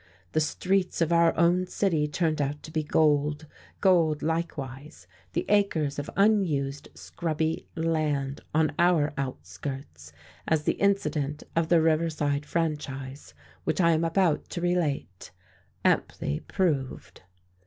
[0.31, 3.45] The streets of our own city turned out to be gold;
[3.81, 10.11] gold likewise the acres of unused, scrubby land on our outskirts,
[10.47, 15.29] as the incident of the Riverside Franchise which I am about to relate
[15.85, 17.21] amply proved.